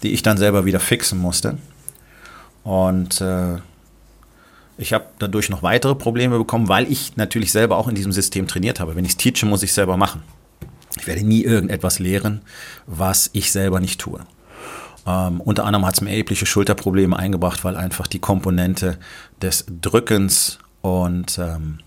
die 0.03 0.11
ich 0.11 0.23
dann 0.23 0.37
selber 0.37 0.65
wieder 0.65 0.81
fixen 0.81 1.19
musste. 1.19 1.57
Und 2.63 3.21
äh, 3.21 3.59
ich 4.77 4.93
habe 4.93 5.05
dadurch 5.19 5.49
noch 5.49 5.63
weitere 5.63 5.95
Probleme 5.95 6.37
bekommen, 6.37 6.67
weil 6.67 6.91
ich 6.91 7.15
natürlich 7.15 7.51
selber 7.51 7.77
auch 7.77 7.87
in 7.87 7.95
diesem 7.95 8.11
System 8.11 8.47
trainiert 8.47 8.79
habe. 8.79 8.95
Wenn 8.95 9.05
ich 9.05 9.11
es 9.11 9.17
teache, 9.17 9.45
muss 9.45 9.63
ich 9.63 9.73
selber 9.73 9.95
machen. 9.95 10.23
Ich 11.01 11.07
werde 11.07 11.23
nie 11.23 11.43
irgendetwas 11.43 11.97
lehren, 11.97 12.43
was 12.85 13.31
ich 13.33 13.51
selber 13.51 13.79
nicht 13.79 13.99
tue. 13.99 14.19
Ähm, 15.07 15.41
unter 15.41 15.65
anderem 15.65 15.83
hat 15.87 15.95
es 15.95 16.01
mir 16.01 16.11
erhebliche 16.11 16.45
Schulterprobleme 16.45 17.17
eingebracht, 17.17 17.63
weil 17.63 17.75
einfach 17.75 18.05
die 18.05 18.19
Komponente 18.19 18.99
des 19.41 19.65
Drückens 19.81 20.59
und 20.81 21.39
ähm, 21.39 21.79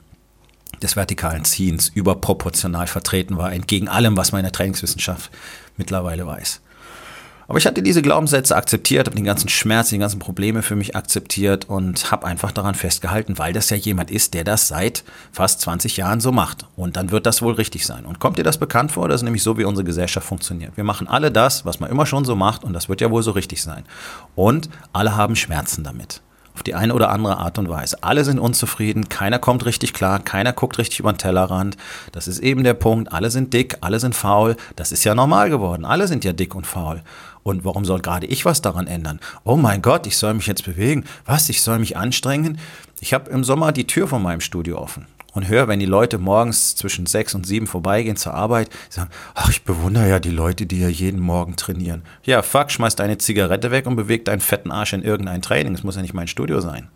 des 0.82 0.96
vertikalen 0.96 1.44
Ziehens 1.44 1.90
überproportional 1.94 2.88
vertreten 2.88 3.36
war, 3.36 3.52
entgegen 3.52 3.86
allem, 3.86 4.16
was 4.16 4.32
man 4.32 4.40
in 4.40 4.46
der 4.46 4.52
Trainingswissenschaft 4.52 5.30
mittlerweile 5.76 6.26
weiß. 6.26 6.60
Aber 7.46 7.58
ich 7.58 7.66
hatte 7.66 7.82
diese 7.82 8.02
Glaubenssätze 8.02 8.56
akzeptiert, 8.56 9.06
habe 9.06 9.16
den 9.16 9.24
ganzen 9.24 9.48
Schmerz, 9.48 9.90
die 9.90 9.98
ganzen 9.98 10.18
Probleme 10.18 10.62
für 10.62 10.76
mich 10.76 10.96
akzeptiert 10.96 11.68
und 11.68 12.10
habe 12.10 12.26
einfach 12.26 12.52
daran 12.52 12.74
festgehalten, 12.74 13.38
weil 13.38 13.52
das 13.52 13.70
ja 13.70 13.76
jemand 13.76 14.10
ist, 14.10 14.34
der 14.34 14.44
das 14.44 14.68
seit 14.68 15.04
fast 15.32 15.60
20 15.60 15.96
Jahren 15.96 16.20
so 16.20 16.32
macht. 16.32 16.66
Und 16.76 16.96
dann 16.96 17.10
wird 17.10 17.26
das 17.26 17.42
wohl 17.42 17.54
richtig 17.54 17.86
sein. 17.86 18.06
Und 18.06 18.18
kommt 18.18 18.38
dir 18.38 18.44
das 18.44 18.58
bekannt 18.58 18.92
vor? 18.92 19.08
Das 19.08 19.20
ist 19.20 19.24
nämlich 19.24 19.42
so, 19.42 19.58
wie 19.58 19.64
unsere 19.64 19.84
Gesellschaft 19.84 20.26
funktioniert. 20.26 20.76
Wir 20.76 20.84
machen 20.84 21.08
alle 21.08 21.30
das, 21.30 21.64
was 21.64 21.80
man 21.80 21.90
immer 21.90 22.06
schon 22.06 22.24
so 22.24 22.34
macht 22.34 22.64
und 22.64 22.72
das 22.72 22.88
wird 22.88 23.00
ja 23.00 23.10
wohl 23.10 23.22
so 23.22 23.32
richtig 23.32 23.62
sein. 23.62 23.84
Und 24.34 24.68
alle 24.92 25.16
haben 25.16 25.36
Schmerzen 25.36 25.84
damit 25.84 26.20
auf 26.54 26.62
die 26.62 26.74
eine 26.74 26.94
oder 26.94 27.10
andere 27.10 27.38
Art 27.38 27.58
und 27.58 27.68
Weise. 27.68 27.98
Alle 28.02 28.24
sind 28.24 28.38
unzufrieden, 28.38 29.08
keiner 29.08 29.38
kommt 29.38 29.66
richtig 29.66 29.92
klar, 29.92 30.20
keiner 30.20 30.52
guckt 30.52 30.78
richtig 30.78 31.00
über 31.00 31.12
den 31.12 31.18
Tellerrand. 31.18 31.76
Das 32.12 32.28
ist 32.28 32.38
eben 32.38 32.62
der 32.62 32.74
Punkt. 32.74 33.12
Alle 33.12 33.30
sind 33.30 33.52
dick, 33.52 33.78
alle 33.80 33.98
sind 33.98 34.14
faul. 34.14 34.56
Das 34.76 34.92
ist 34.92 35.04
ja 35.04 35.14
normal 35.14 35.50
geworden. 35.50 35.84
Alle 35.84 36.06
sind 36.06 36.24
ja 36.24 36.32
dick 36.32 36.54
und 36.54 36.66
faul. 36.66 37.02
Und 37.44 37.64
warum 37.64 37.84
soll 37.84 38.00
gerade 38.00 38.26
ich 38.26 38.44
was 38.44 38.62
daran 38.62 38.88
ändern? 38.88 39.20
Oh 39.44 39.56
mein 39.56 39.82
Gott, 39.82 40.06
ich 40.08 40.16
soll 40.16 40.34
mich 40.34 40.46
jetzt 40.46 40.64
bewegen. 40.64 41.04
Was? 41.26 41.48
Ich 41.48 41.62
soll 41.62 41.78
mich 41.78 41.96
anstrengen? 41.96 42.58
Ich 43.00 43.14
habe 43.14 43.30
im 43.30 43.44
Sommer 43.44 43.70
die 43.70 43.86
Tür 43.86 44.08
von 44.08 44.22
meinem 44.22 44.40
Studio 44.40 44.78
offen 44.78 45.06
und 45.34 45.48
höre, 45.48 45.68
wenn 45.68 45.80
die 45.80 45.86
Leute 45.86 46.18
morgens 46.18 46.74
zwischen 46.74 47.06
sechs 47.06 47.34
und 47.34 47.46
sieben 47.46 47.66
vorbeigehen 47.66 48.16
zur 48.16 48.34
Arbeit, 48.34 48.70
sagen, 48.88 49.10
ach, 49.34 49.50
ich 49.50 49.64
bewundere 49.64 50.08
ja 50.08 50.20
die 50.20 50.30
Leute, 50.30 50.64
die 50.64 50.80
ja 50.80 50.88
jeden 50.88 51.20
Morgen 51.20 51.56
trainieren. 51.56 52.02
Ja, 52.22 52.42
fuck, 52.42 52.70
schmeiß 52.70 52.96
deine 52.96 53.18
Zigarette 53.18 53.70
weg 53.70 53.86
und 53.86 53.96
beweg 53.96 54.24
deinen 54.24 54.40
fetten 54.40 54.70
Arsch 54.70 54.92
in 54.92 55.02
irgendein 55.02 55.42
Training. 55.42 55.74
Das 55.74 55.82
muss 55.82 55.96
ja 55.96 56.02
nicht 56.02 56.14
mein 56.14 56.28
Studio 56.28 56.60
sein. 56.60 56.88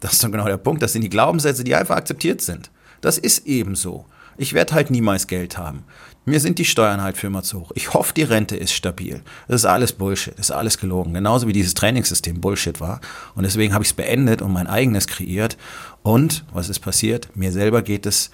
Das 0.00 0.12
ist 0.12 0.22
doch 0.22 0.30
genau 0.30 0.46
der 0.46 0.56
Punkt. 0.56 0.82
Das 0.82 0.92
sind 0.92 1.02
die 1.02 1.10
Glaubenssätze, 1.10 1.64
die 1.64 1.74
einfach 1.74 1.96
akzeptiert 1.96 2.42
sind. 2.42 2.70
Das 3.00 3.18
ist 3.18 3.46
eben 3.46 3.74
so. 3.74 4.06
Ich 4.40 4.54
werde 4.54 4.72
halt 4.72 4.90
niemals 4.90 5.26
Geld 5.26 5.58
haben. 5.58 5.84
Mir 6.24 6.40
sind 6.40 6.58
die 6.58 6.64
Steuern 6.64 7.02
halt 7.02 7.18
für 7.18 7.26
immer 7.26 7.42
zu 7.42 7.60
hoch. 7.60 7.72
Ich 7.74 7.92
hoffe, 7.92 8.14
die 8.14 8.22
Rente 8.22 8.56
ist 8.56 8.72
stabil. 8.72 9.20
Das 9.48 9.60
ist 9.60 9.66
alles 9.66 9.92
Bullshit, 9.92 10.32
das 10.38 10.46
ist 10.46 10.56
alles 10.56 10.78
gelogen. 10.78 11.12
Genauso 11.12 11.46
wie 11.46 11.52
dieses 11.52 11.74
Trainingssystem 11.74 12.40
Bullshit 12.40 12.80
war. 12.80 13.02
Und 13.34 13.42
deswegen 13.42 13.74
habe 13.74 13.84
ich 13.84 13.90
es 13.90 13.94
beendet 13.94 14.40
und 14.40 14.50
mein 14.50 14.66
eigenes 14.66 15.06
kreiert. 15.06 15.58
Und 16.02 16.46
was 16.54 16.70
ist 16.70 16.80
passiert? 16.80 17.36
Mir 17.36 17.52
selber 17.52 17.82
geht 17.82 18.06
es 18.06 18.30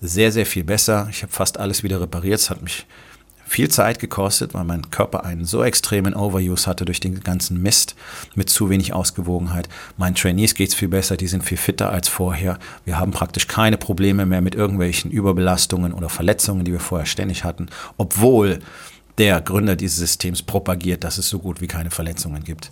sehr, 0.00 0.30
sehr 0.30 0.46
viel 0.46 0.62
besser. 0.62 1.08
Ich 1.10 1.24
habe 1.24 1.32
fast 1.32 1.58
alles 1.58 1.82
wieder 1.82 2.00
repariert. 2.00 2.38
Es 2.38 2.50
hat 2.50 2.62
mich 2.62 2.86
viel 3.48 3.70
Zeit 3.70 3.98
gekostet, 3.98 4.52
weil 4.52 4.64
mein 4.64 4.90
Körper 4.90 5.24
einen 5.24 5.46
so 5.46 5.64
extremen 5.64 6.14
Overuse 6.14 6.66
hatte 6.66 6.84
durch 6.84 7.00
den 7.00 7.20
ganzen 7.22 7.62
Mist 7.62 7.96
mit 8.34 8.50
zu 8.50 8.68
wenig 8.68 8.92
Ausgewogenheit. 8.92 9.68
Meinen 9.96 10.14
Trainees 10.14 10.54
geht 10.54 10.68
es 10.68 10.74
viel 10.74 10.88
besser, 10.88 11.16
die 11.16 11.28
sind 11.28 11.42
viel 11.42 11.56
fitter 11.56 11.90
als 11.90 12.08
vorher. 12.08 12.58
Wir 12.84 12.98
haben 12.98 13.10
praktisch 13.10 13.48
keine 13.48 13.78
Probleme 13.78 14.26
mehr 14.26 14.42
mit 14.42 14.54
irgendwelchen 14.54 15.10
Überbelastungen 15.10 15.94
oder 15.94 16.10
Verletzungen, 16.10 16.64
die 16.64 16.72
wir 16.72 16.80
vorher 16.80 17.06
ständig 17.06 17.42
hatten, 17.44 17.68
obwohl 17.96 18.58
der 19.16 19.40
Gründer 19.40 19.76
dieses 19.76 19.96
Systems 19.96 20.42
propagiert, 20.42 21.02
dass 21.02 21.16
es 21.16 21.28
so 21.28 21.38
gut 21.38 21.60
wie 21.62 21.66
keine 21.66 21.90
Verletzungen 21.90 22.44
gibt. 22.44 22.70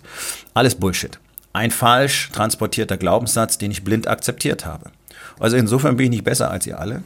Alles 0.53 0.75
Bullshit. 0.75 1.19
Ein 1.53 1.71
falsch 1.71 2.29
transportierter 2.31 2.97
Glaubenssatz, 2.97 3.57
den 3.57 3.71
ich 3.71 3.83
blind 3.83 4.07
akzeptiert 4.07 4.65
habe. 4.65 4.91
Also 5.39 5.57
insofern 5.57 5.97
bin 5.97 6.05
ich 6.05 6.11
nicht 6.11 6.23
besser 6.23 6.51
als 6.51 6.67
ihr 6.67 6.79
alle, 6.79 7.03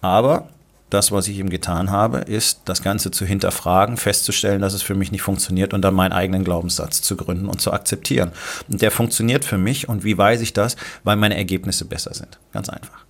aber 0.00 0.48
das, 0.90 1.12
was 1.12 1.28
ich 1.28 1.38
ihm 1.38 1.48
getan 1.48 1.90
habe, 1.90 2.18
ist, 2.18 2.62
das 2.64 2.82
Ganze 2.82 3.10
zu 3.10 3.24
hinterfragen, 3.24 3.96
festzustellen, 3.96 4.60
dass 4.60 4.74
es 4.74 4.82
für 4.82 4.94
mich 4.94 5.12
nicht 5.12 5.22
funktioniert 5.22 5.72
und 5.72 5.82
dann 5.82 5.94
meinen 5.94 6.12
eigenen 6.12 6.44
Glaubenssatz 6.44 7.00
zu 7.02 7.16
gründen 7.16 7.46
und 7.46 7.60
zu 7.60 7.72
akzeptieren. 7.72 8.32
Und 8.68 8.82
der 8.82 8.90
funktioniert 8.90 9.44
für 9.44 9.58
mich. 9.58 9.88
Und 9.88 10.04
wie 10.04 10.18
weiß 10.18 10.40
ich 10.40 10.52
das? 10.52 10.76
Weil 11.04 11.16
meine 11.16 11.36
Ergebnisse 11.36 11.84
besser 11.84 12.12
sind. 12.12 12.38
Ganz 12.52 12.68
einfach. 12.68 13.04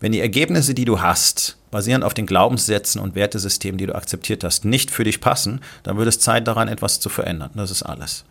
Wenn 0.00 0.12
die 0.12 0.20
Ergebnisse, 0.20 0.74
die 0.74 0.84
du 0.84 1.00
hast, 1.00 1.56
basierend 1.70 2.04
auf 2.04 2.12
den 2.12 2.26
Glaubenssätzen 2.26 3.00
und 3.00 3.14
Wertesystemen, 3.14 3.78
die 3.78 3.86
du 3.86 3.94
akzeptiert 3.94 4.42
hast, 4.42 4.64
nicht 4.64 4.90
für 4.90 5.04
dich 5.04 5.20
passen, 5.20 5.60
dann 5.84 5.96
wird 5.96 6.08
es 6.08 6.18
Zeit 6.18 6.48
daran, 6.48 6.66
etwas 6.66 6.98
zu 6.98 7.08
verändern. 7.08 7.50
Das 7.54 7.70
ist 7.70 7.84
alles. 7.84 8.24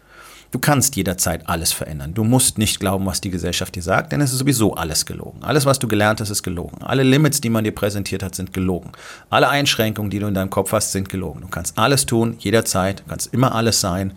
Du 0.52 0.60
kannst 0.60 0.98
jederzeit 0.98 1.48
alles 1.48 1.72
verändern. 1.72 2.14
Du 2.14 2.26
musst 2.26 2.58
nicht 2.58 2.82
glauben, 2.82 3.06
was 3.06 3.22
die 3.22 3.30
Gesellschaft 3.30 3.74
dir 3.74 3.82
sagt, 3.82 4.12
denn 4.12 4.20
es 4.20 4.34
ist 4.34 4.40
sowieso 4.40 4.76
alles 4.76 5.06
gelogen. 5.06 5.42
Alles, 5.44 5.66
was 5.66 5.80
du 5.80 5.88
gelernt 5.88 6.20
hast, 6.20 6.30
ist 6.30 6.44
gelogen. 6.44 6.84
Alle 6.84 7.04
Limits, 7.04 7.40
die 7.40 7.50
man 7.50 7.64
dir 7.64 7.72
präsentiert 7.72 8.22
hat, 8.22 8.36
sind 8.36 8.52
gelogen. 8.52 8.92
Alle 9.30 9.48
Einschränkungen, 9.48 10.12
die 10.12 10.20
du 10.20 10.28
in 10.28 10.34
deinem 10.34 10.50
Kopf 10.50 10.74
hast, 10.74 10.92
sind 10.92 11.08
gelogen. 11.08 11.40
Du 11.42 11.48
kannst 11.48 11.78
alles 11.78 12.06
tun, 12.06 12.36
jederzeit, 12.40 13.00
du 13.00 13.04
kannst 13.08 13.34
immer 13.34 13.56
alles 13.56 13.80
sein. 13.80 14.12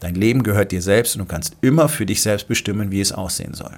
Dein 0.00 0.14
Leben 0.14 0.42
gehört 0.42 0.72
dir 0.72 0.80
selbst 0.80 1.14
und 1.14 1.20
du 1.20 1.26
kannst 1.26 1.56
immer 1.60 1.90
für 1.90 2.06
dich 2.06 2.22
selbst 2.22 2.48
bestimmen, 2.48 2.90
wie 2.90 3.02
es 3.02 3.12
aussehen 3.12 3.52
soll. 3.52 3.72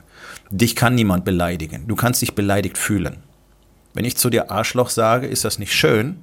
Dich 0.51 0.77
kann 0.77 0.95
niemand 0.95 1.25
beleidigen. 1.25 1.89
Du 1.89 1.97
kannst 1.97 2.23
dich 2.23 2.35
beleidigt 2.35 2.79
fühlen. 2.79 3.19
Wenn 3.95 4.05
ich 4.05 4.17
zu 4.17 4.31
dir 4.31 4.53
Arschloch 4.53 4.91
sage, 4.91 5.27
ist 5.27 5.45
das 5.45 5.59
nicht 5.59 5.73
schön, 5.73 6.23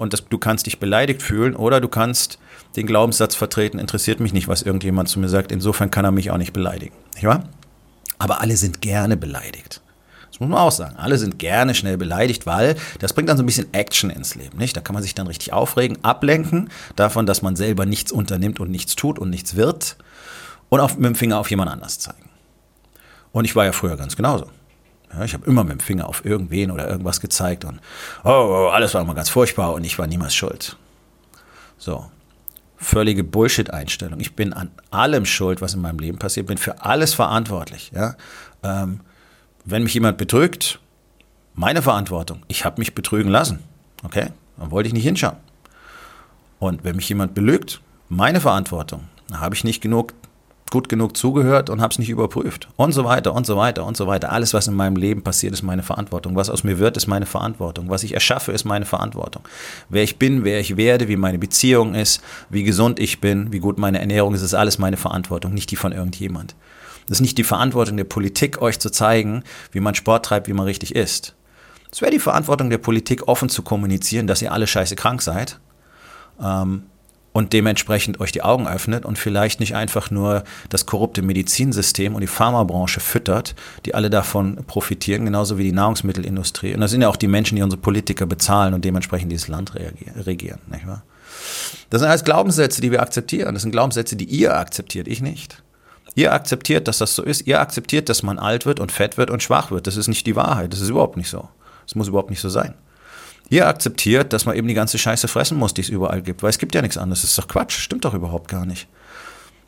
und 0.00 0.14
das, 0.14 0.24
du 0.26 0.38
kannst 0.38 0.64
dich 0.64 0.80
beleidigt 0.80 1.20
fühlen 1.20 1.54
oder 1.54 1.78
du 1.78 1.86
kannst 1.86 2.38
den 2.74 2.86
Glaubenssatz 2.86 3.34
vertreten, 3.34 3.78
interessiert 3.78 4.18
mich 4.18 4.32
nicht, 4.32 4.48
was 4.48 4.62
irgendjemand 4.62 5.10
zu 5.10 5.20
mir 5.20 5.28
sagt, 5.28 5.52
insofern 5.52 5.90
kann 5.90 6.06
er 6.06 6.10
mich 6.10 6.30
auch 6.30 6.38
nicht 6.38 6.54
beleidigen. 6.54 6.96
Nicht 7.14 7.24
wahr? 7.24 7.44
Aber 8.18 8.40
alle 8.40 8.56
sind 8.56 8.80
gerne 8.80 9.18
beleidigt. 9.18 9.82
Das 10.30 10.40
muss 10.40 10.48
man 10.48 10.58
auch 10.58 10.72
sagen. 10.72 10.96
Alle 10.96 11.18
sind 11.18 11.38
gerne 11.38 11.74
schnell 11.74 11.98
beleidigt, 11.98 12.46
weil 12.46 12.76
das 12.98 13.12
bringt 13.12 13.28
dann 13.28 13.36
so 13.36 13.42
ein 13.42 13.46
bisschen 13.46 13.74
Action 13.74 14.08
ins 14.08 14.34
Leben. 14.36 14.56
Nicht? 14.56 14.74
Da 14.74 14.80
kann 14.80 14.94
man 14.94 15.02
sich 15.02 15.14
dann 15.14 15.26
richtig 15.26 15.52
aufregen, 15.52 16.02
ablenken 16.02 16.70
davon, 16.96 17.26
dass 17.26 17.42
man 17.42 17.54
selber 17.54 17.84
nichts 17.84 18.10
unternimmt 18.10 18.58
und 18.58 18.70
nichts 18.70 18.96
tut 18.96 19.18
und 19.18 19.28
nichts 19.28 19.54
wird 19.54 19.98
und 20.70 20.80
auf, 20.80 20.96
mit 20.96 21.04
dem 21.04 21.14
Finger 21.14 21.38
auf 21.38 21.50
jemand 21.50 21.70
anders 21.70 21.98
zeigen. 21.98 22.30
Und 23.32 23.44
ich 23.44 23.54
war 23.54 23.66
ja 23.66 23.72
früher 23.72 23.98
ganz 23.98 24.16
genauso. 24.16 24.46
Ja, 25.12 25.24
ich 25.24 25.34
habe 25.34 25.46
immer 25.46 25.64
mit 25.64 25.72
dem 25.72 25.80
Finger 25.80 26.08
auf 26.08 26.24
irgendwen 26.24 26.70
oder 26.70 26.88
irgendwas 26.88 27.20
gezeigt 27.20 27.64
und 27.64 27.80
oh, 28.24 28.28
oh, 28.28 28.68
alles 28.68 28.94
war 28.94 29.02
immer 29.02 29.14
ganz 29.14 29.28
furchtbar 29.28 29.74
und 29.74 29.84
ich 29.84 29.98
war 29.98 30.06
niemals 30.06 30.34
schuld. 30.34 30.76
So, 31.78 32.10
völlige 32.76 33.24
Bullshit-Einstellung. 33.24 34.20
Ich 34.20 34.34
bin 34.34 34.52
an 34.52 34.70
allem 34.90 35.26
schuld, 35.26 35.60
was 35.60 35.74
in 35.74 35.80
meinem 35.80 35.98
Leben 35.98 36.18
passiert, 36.18 36.46
bin 36.46 36.58
für 36.58 36.82
alles 36.82 37.14
verantwortlich. 37.14 37.90
Ja? 37.94 38.16
Ähm, 38.62 39.00
wenn 39.64 39.82
mich 39.82 39.94
jemand 39.94 40.18
betrügt, 40.18 40.80
meine 41.54 41.82
Verantwortung. 41.82 42.42
Ich 42.48 42.64
habe 42.64 42.80
mich 42.80 42.94
betrügen 42.94 43.30
lassen. 43.30 43.60
Okay, 44.02 44.28
dann 44.56 44.70
wollte 44.70 44.86
ich 44.86 44.94
nicht 44.94 45.04
hinschauen. 45.04 45.36
Und 46.58 46.84
wenn 46.84 46.96
mich 46.96 47.08
jemand 47.08 47.34
belügt, 47.34 47.80
meine 48.08 48.40
Verantwortung. 48.40 49.08
Da 49.28 49.40
habe 49.40 49.54
ich 49.54 49.64
nicht 49.64 49.80
genug 49.80 50.14
gut 50.70 50.88
genug 50.88 51.16
zugehört 51.16 51.68
und 51.68 51.80
habe 51.80 51.92
es 51.92 51.98
nicht 51.98 52.08
überprüft. 52.08 52.68
Und 52.76 52.92
so 52.92 53.04
weiter 53.04 53.34
und 53.34 53.46
so 53.46 53.56
weiter 53.56 53.84
und 53.84 53.96
so 53.96 54.06
weiter. 54.06 54.32
Alles, 54.32 54.54
was 54.54 54.68
in 54.68 54.74
meinem 54.74 54.96
Leben 54.96 55.22
passiert, 55.22 55.52
ist 55.52 55.62
meine 55.62 55.82
Verantwortung. 55.82 56.36
Was 56.36 56.48
aus 56.48 56.64
mir 56.64 56.78
wird, 56.78 56.96
ist 56.96 57.06
meine 57.06 57.26
Verantwortung. 57.26 57.90
Was 57.90 58.02
ich 58.02 58.14
erschaffe, 58.14 58.52
ist 58.52 58.64
meine 58.64 58.84
Verantwortung. 58.84 59.42
Wer 59.88 60.02
ich 60.02 60.18
bin, 60.18 60.44
wer 60.44 60.60
ich 60.60 60.76
werde, 60.76 61.08
wie 61.08 61.16
meine 61.16 61.38
Beziehung 61.38 61.94
ist, 61.94 62.22
wie 62.48 62.62
gesund 62.62 62.98
ich 63.00 63.20
bin, 63.20 63.52
wie 63.52 63.60
gut 63.60 63.78
meine 63.78 64.00
Ernährung 64.00 64.34
ist, 64.34 64.42
ist 64.42 64.54
alles 64.54 64.78
meine 64.78 64.96
Verantwortung, 64.96 65.52
nicht 65.52 65.70
die 65.70 65.76
von 65.76 65.92
irgendjemand. 65.92 66.54
Das 67.08 67.18
ist 67.18 67.22
nicht 67.22 67.38
die 67.38 67.44
Verantwortung 67.44 67.96
der 67.96 68.04
Politik, 68.04 68.62
euch 68.62 68.78
zu 68.78 68.90
zeigen, 68.90 69.42
wie 69.72 69.80
man 69.80 69.94
Sport 69.94 70.26
treibt, 70.26 70.46
wie 70.46 70.52
man 70.52 70.66
richtig 70.66 70.94
ist. 70.94 71.34
Es 71.90 72.00
wäre 72.00 72.12
die 72.12 72.20
Verantwortung 72.20 72.70
der 72.70 72.78
Politik, 72.78 73.26
offen 73.26 73.48
zu 73.48 73.62
kommunizieren, 73.62 74.26
dass 74.28 74.42
ihr 74.42 74.52
alle 74.52 74.66
scheiße 74.68 74.94
krank 74.94 75.22
seid. 75.22 75.58
Ähm, 76.40 76.84
und 77.32 77.52
dementsprechend 77.52 78.20
euch 78.20 78.32
die 78.32 78.42
Augen 78.42 78.66
öffnet 78.66 79.04
und 79.04 79.18
vielleicht 79.18 79.60
nicht 79.60 79.74
einfach 79.74 80.10
nur 80.10 80.42
das 80.68 80.86
korrupte 80.86 81.22
Medizinsystem 81.22 82.14
und 82.14 82.22
die 82.22 82.26
Pharmabranche 82.26 83.00
füttert, 83.00 83.54
die 83.86 83.94
alle 83.94 84.10
davon 84.10 84.64
profitieren, 84.66 85.24
genauso 85.24 85.56
wie 85.56 85.64
die 85.64 85.72
Nahrungsmittelindustrie. 85.72 86.74
Und 86.74 86.80
das 86.80 86.90
sind 86.90 87.02
ja 87.02 87.08
auch 87.08 87.16
die 87.16 87.28
Menschen, 87.28 87.56
die 87.56 87.62
unsere 87.62 87.80
Politiker 87.80 88.26
bezahlen 88.26 88.74
und 88.74 88.84
dementsprechend 88.84 89.30
dieses 89.30 89.48
Land 89.48 89.74
regieren. 89.74 90.58
Nicht 90.70 90.86
wahr? 90.86 91.02
Das 91.90 92.00
sind 92.00 92.10
alles 92.10 92.24
Glaubenssätze, 92.24 92.80
die 92.80 92.90
wir 92.90 93.00
akzeptieren. 93.02 93.54
Das 93.54 93.62
sind 93.62 93.70
Glaubenssätze, 93.70 94.16
die 94.16 94.24
ihr 94.24 94.56
akzeptiert, 94.56 95.06
ich 95.06 95.22
nicht. 95.22 95.62
Ihr 96.16 96.32
akzeptiert, 96.32 96.88
dass 96.88 96.98
das 96.98 97.14
so 97.14 97.22
ist. 97.22 97.46
Ihr 97.46 97.60
akzeptiert, 97.60 98.08
dass 98.08 98.24
man 98.24 98.38
alt 98.38 98.66
wird 98.66 98.80
und 98.80 98.90
fett 98.90 99.16
wird 99.16 99.30
und 99.30 99.42
schwach 99.42 99.70
wird. 99.70 99.86
Das 99.86 99.96
ist 99.96 100.08
nicht 100.08 100.26
die 100.26 100.34
Wahrheit. 100.34 100.72
Das 100.72 100.80
ist 100.80 100.88
überhaupt 100.88 101.16
nicht 101.16 101.30
so. 101.30 101.48
Das 101.86 101.94
muss 101.94 102.08
überhaupt 102.08 102.30
nicht 102.30 102.40
so 102.40 102.48
sein. 102.48 102.74
Ihr 103.50 103.66
akzeptiert, 103.66 104.32
dass 104.32 104.46
man 104.46 104.56
eben 104.56 104.68
die 104.68 104.74
ganze 104.74 104.96
Scheiße 104.96 105.26
fressen 105.26 105.58
muss, 105.58 105.74
die 105.74 105.80
es 105.80 105.88
überall 105.88 106.22
gibt, 106.22 106.42
weil 106.42 106.50
es 106.50 106.58
gibt 106.58 106.74
ja 106.74 106.82
nichts 106.82 106.96
anderes. 106.96 107.22
Das 107.22 107.30
ist 107.30 107.38
doch 107.38 107.48
Quatsch, 107.48 107.78
stimmt 107.78 108.04
doch 108.04 108.14
überhaupt 108.14 108.48
gar 108.48 108.64
nicht. 108.64 108.86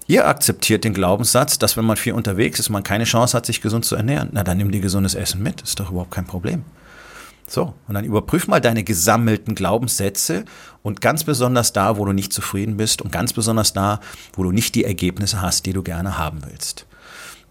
Ihr 0.07 0.27
akzeptiert 0.27 0.85
den 0.85 0.95
Glaubenssatz, 0.95 1.59
dass 1.59 1.77
wenn 1.77 1.85
man 1.85 1.97
viel 1.97 2.13
unterwegs 2.13 2.61
ist, 2.61 2.71
man 2.71 2.85
keine 2.85 3.05
Chance 3.05 3.37
hat, 3.37 3.45
sich 3.45 3.61
gesund 3.61 3.85
zu 3.85 3.97
ernähren. 3.97 4.31
Na, 4.33 4.45
dann 4.45 4.59
nimm 4.59 4.71
dir 4.71 4.81
gesundes 4.81 5.17
Essen 5.17 5.43
mit, 5.43 5.63
ist 5.63 5.81
doch 5.81 5.91
überhaupt 5.91 6.13
kein 6.13 6.27
Problem. 6.27 6.65
So, 7.49 7.75
und 7.89 7.95
dann 7.95 8.05
überprüf 8.05 8.47
mal 8.47 8.61
deine 8.61 8.85
gesammelten 8.85 9.57
Glaubenssätze 9.57 10.45
und 10.83 11.01
ganz 11.01 11.25
besonders 11.25 11.73
da, 11.73 11.99
wo 11.99 12.05
du 12.05 12.13
nicht 12.13 12.33
zufrieden 12.33 12.77
bist 12.77 13.03
und 13.03 13.11
ganz 13.11 13.33
besonders 13.33 13.73
da, 13.73 13.99
wo 14.35 14.45
du 14.45 14.53
nicht 14.53 14.77
die 14.77 14.85
Ergebnisse 14.85 15.43
hast, 15.43 15.67
die 15.67 15.73
du 15.73 15.83
gerne 15.83 16.19
haben 16.19 16.43
willst. 16.49 16.87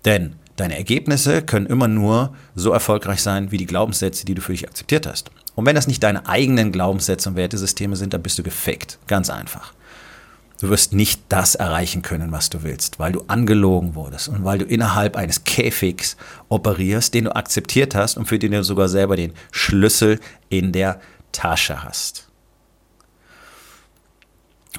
Denn 0.06 0.36
deine 0.56 0.78
Ergebnisse 0.78 1.42
können 1.42 1.66
immer 1.66 1.90
nur 1.90 2.34
so 2.56 2.72
erfolgreich 2.72 3.22
sein 3.22 3.52
wie 3.52 3.58
die 3.58 3.66
Glaubenssätze, 3.66 4.26
die 4.26 4.34
du 4.34 4.42
für 4.42 4.54
dich 4.54 4.68
akzeptiert 4.68 5.06
hast. 5.06 5.30
Und 5.56 5.66
wenn 5.66 5.76
das 5.76 5.88
nicht 5.88 6.04
deine 6.04 6.28
eigenen 6.28 6.72
Glaubenssätze 6.72 7.30
und 7.30 7.36
Wertesysteme 7.36 7.96
sind, 7.96 8.14
dann 8.14 8.24
bist 8.24 8.40
du 8.40 8.44
gefickt. 8.44 9.00
Ganz 9.08 9.30
einfach. 9.30 9.74
Du 10.60 10.70
wirst 10.70 10.94
nicht 10.94 11.24
das 11.30 11.56
erreichen 11.56 12.04
können, 12.04 12.32
was 12.32 12.52
du 12.52 12.62
willst, 12.62 13.00
weil 13.00 13.12
du 13.12 13.24
angelogen 13.28 13.96
wurdest 13.96 14.28
und 14.28 14.46
weil 14.46 14.60
du 14.60 14.66
innerhalb 14.66 15.16
eines 15.18 15.44
Käfigs 15.44 16.18
operierst, 16.50 17.16
den 17.16 17.26
du 17.26 17.36
akzeptiert 17.36 17.96
hast 17.96 18.16
und 18.16 18.28
für 18.28 18.38
den 18.38 18.52
du 18.52 18.64
sogar 18.64 18.88
selber 18.88 19.16
den 19.16 19.34
Schlüssel 19.52 20.20
in 20.50 20.72
der 20.72 21.02
Tasche 21.32 21.84
hast. 21.84 22.28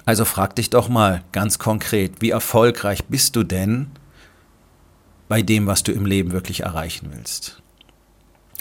Also 0.05 0.25
frag 0.25 0.57
dich 0.57 0.71
doch 0.71 0.89
mal 0.89 1.23
ganz 1.33 1.59
konkret, 1.59 2.21
wie 2.21 2.31
erfolgreich 2.31 3.05
bist 3.07 3.37
du 3.37 3.43
denn 3.43 3.91
bei 5.29 5.43
dem, 5.43 5.67
was 5.67 5.83
du 5.83 5.93
im 5.93 6.07
Leben 6.07 6.33
wirklich 6.33 6.61
erreichen 6.61 7.11
willst? 7.13 7.62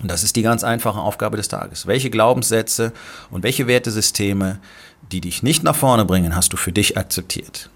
Und 0.01 0.09
das 0.09 0.23
ist 0.23 0.35
die 0.35 0.41
ganz 0.41 0.63
einfache 0.63 0.99
Aufgabe 0.99 1.37
des 1.37 1.47
Tages. 1.47 1.85
Welche 1.85 2.09
Glaubenssätze 2.09 2.91
und 3.29 3.43
welche 3.43 3.67
Wertesysteme, 3.67 4.59
die 5.11 5.21
dich 5.21 5.43
nicht 5.43 5.63
nach 5.63 5.75
vorne 5.75 6.05
bringen, 6.05 6.35
hast 6.35 6.53
du 6.53 6.57
für 6.57 6.71
dich 6.71 6.97
akzeptiert? 6.97 7.69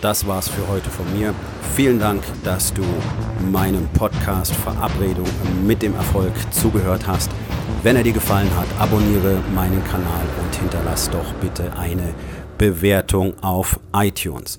Das 0.00 0.28
war's 0.28 0.48
für 0.48 0.68
heute 0.68 0.88
von 0.90 1.12
mir. 1.18 1.34
Vielen 1.74 1.98
Dank, 1.98 2.22
dass 2.44 2.72
du 2.72 2.84
meinem 3.50 3.88
Podcast 3.88 4.54
Verabredung 4.54 5.26
mit 5.66 5.82
dem 5.82 5.96
Erfolg 5.96 6.32
zugehört 6.52 7.08
hast. 7.08 7.30
Wenn 7.82 7.96
er 7.96 8.04
dir 8.04 8.12
gefallen 8.12 8.50
hat, 8.56 8.66
abonniere 8.78 9.40
meinen 9.52 9.82
Kanal 9.84 10.24
und 10.44 10.54
hinterlass 10.54 11.10
doch 11.10 11.32
bitte 11.40 11.76
eine 11.76 12.14
Bewertung 12.58 13.36
auf 13.42 13.80
iTunes. 13.92 14.58